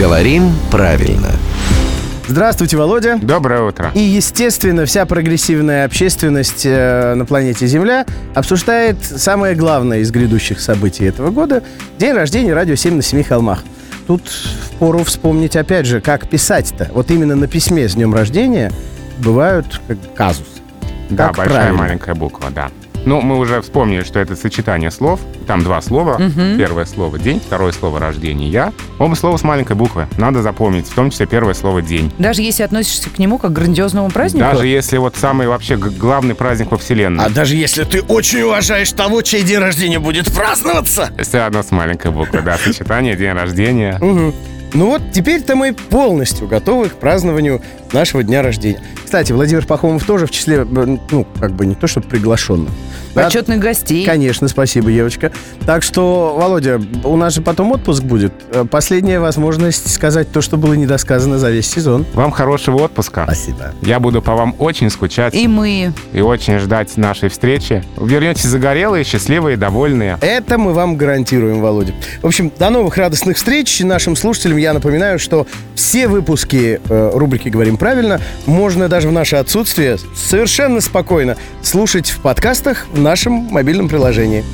Говорим 0.00 0.54
правильно. 0.70 1.28
Здравствуйте, 2.26 2.78
Володя. 2.78 3.18
Доброе 3.20 3.60
утро. 3.60 3.90
И, 3.92 4.00
естественно, 4.00 4.86
вся 4.86 5.04
прогрессивная 5.04 5.84
общественность 5.84 6.62
э, 6.64 7.12
на 7.14 7.26
планете 7.26 7.66
Земля 7.66 8.06
обсуждает 8.34 8.96
самое 9.04 9.54
главное 9.54 9.98
из 9.98 10.10
грядущих 10.10 10.58
событий 10.60 11.04
этого 11.04 11.30
года– 11.30 11.62
день 11.98 12.14
рождения 12.14 12.54
«Радио 12.54 12.76
7 12.76 12.94
на 12.94 13.02
семи 13.02 13.22
холмах». 13.22 13.62
Тут 14.06 14.26
впору 14.26 15.04
вспомнить, 15.04 15.54
опять 15.54 15.84
же, 15.84 16.00
как 16.00 16.30
писать-то. 16.30 16.88
Вот 16.94 17.10
именно 17.10 17.36
на 17.36 17.46
письме 17.46 17.86
с 17.86 17.92
днем 17.94 18.14
рождения 18.14 18.72
бывают 19.18 19.82
как 19.86 19.98
казус. 20.14 20.48
Да, 21.10 21.26
Как 21.26 21.36
большая 21.36 21.58
правильно? 21.58 21.78
маленькая 21.78 22.14
буква, 22.14 22.48
да. 22.50 22.70
Ну, 23.06 23.20
мы 23.22 23.38
уже 23.38 23.62
вспомнили, 23.62 24.02
что 24.02 24.18
это 24.18 24.36
сочетание 24.36 24.90
слов. 24.90 25.20
Там 25.46 25.64
два 25.64 25.80
слова. 25.80 26.20
Первое 26.58 26.84
слово 26.84 27.18
«день», 27.18 27.40
второе 27.40 27.72
слово 27.72 27.98
«рождение», 27.98 28.48
«я». 28.50 28.72
Оба 28.98 29.14
слова 29.14 29.36
с 29.36 29.42
маленькой 29.42 29.76
буквы. 29.76 30.06
Надо 30.18 30.42
запомнить, 30.42 30.86
в 30.86 30.94
том 30.94 31.10
числе 31.10 31.26
первое 31.26 31.54
слово 31.54 31.82
«день». 31.82 32.12
Даже 32.18 32.42
если 32.42 32.62
относишься 32.62 33.08
к 33.08 33.18
нему 33.18 33.38
как 33.38 33.52
к 33.52 33.54
грандиозному 33.54 34.10
празднику? 34.10 34.44
Даже 34.44 34.66
если 34.66 34.98
вот 34.98 35.16
самый 35.16 35.48
вообще 35.48 35.76
главный 35.76 36.34
праздник 36.34 36.70
во 36.70 36.78
Вселенной. 36.78 37.24
А 37.24 37.30
даже 37.30 37.56
если 37.56 37.84
ты 37.84 38.02
очень 38.02 38.42
уважаешь 38.42 38.92
того, 38.92 39.22
чей 39.22 39.42
день 39.42 39.58
рождения 39.58 39.98
будет 39.98 40.32
праздноваться. 40.32 41.10
Все 41.18 41.40
одно 41.40 41.62
с 41.62 41.70
маленькой 41.70 42.10
буквы, 42.10 42.42
да. 42.42 42.58
Сочетание, 42.58 43.16
день 43.16 43.32
рождения. 43.32 43.98
Ну 44.72 44.86
вот, 44.86 45.02
теперь-то 45.12 45.56
мы 45.56 45.72
полностью 45.72 46.46
готовы 46.46 46.90
к 46.90 46.92
празднованию 46.92 47.60
нашего 47.92 48.22
дня 48.22 48.42
рождения. 48.42 48.80
Кстати, 49.04 49.32
Владимир 49.32 49.66
Пахомов 49.66 50.04
тоже 50.04 50.26
в 50.26 50.30
числе, 50.30 50.58
э, 50.58 50.96
ну, 51.10 51.26
как 51.38 51.52
бы 51.52 51.66
не 51.66 51.74
то, 51.74 51.86
что 51.86 52.00
приглашенных. 52.00 52.70
Да, 53.14 53.24
Почетных 53.24 53.58
гостей. 53.58 54.04
Конечно, 54.06 54.46
спасибо, 54.46 54.88
Евочка. 54.88 55.32
Так 55.66 55.82
что, 55.82 56.36
Володя, 56.38 56.80
у 57.02 57.16
нас 57.16 57.34
же 57.34 57.42
потом 57.42 57.72
отпуск 57.72 58.04
будет. 58.04 58.32
Э, 58.52 58.64
Последняя 58.70 59.18
возможность 59.18 59.92
сказать 59.92 60.30
то, 60.30 60.40
что 60.40 60.56
было 60.56 60.74
недосказано 60.74 61.38
за 61.38 61.50
весь 61.50 61.68
сезон. 61.68 62.06
Вам 62.14 62.30
хорошего 62.30 62.84
отпуска. 62.84 63.24
Спасибо. 63.24 63.72
Я 63.82 63.98
буду 63.98 64.22
по 64.22 64.34
вам 64.36 64.54
очень 64.60 64.90
скучать 64.90 65.34
И 65.34 65.48
мы. 65.48 65.92
и 66.12 66.20
очень 66.20 66.58
ждать 66.60 66.96
нашей 66.96 67.30
встречи. 67.30 67.82
Вернетесь 67.96 68.44
загорелые, 68.44 69.02
счастливые, 69.02 69.56
довольные. 69.56 70.16
Это 70.20 70.56
мы 70.56 70.72
вам 70.72 70.96
гарантируем, 70.96 71.60
Володя. 71.60 71.94
В 72.22 72.26
общем, 72.26 72.52
до 72.60 72.70
новых 72.70 72.96
радостных 72.96 73.36
встреч. 73.38 73.80
Нашим 73.80 74.14
слушателям 74.14 74.56
я 74.58 74.72
напоминаю, 74.72 75.18
что 75.18 75.48
все 75.74 76.06
выпуски 76.06 76.80
э, 76.88 77.10
рубрики 77.14 77.48
«Говорим 77.48 77.76
правильно» 77.80 78.20
можно 78.46 78.88
даже 78.88 79.08
в 79.08 79.12
наше 79.12 79.34
отсутствие 79.34 79.98
совершенно 80.14 80.80
спокойно 80.80 81.36
слушать 81.62 82.10
в 82.10 82.20
подкастах 82.20 82.86
в 82.92 83.00
нашем 83.00 83.32
мобильном 83.32 83.88
приложении. 83.88 84.44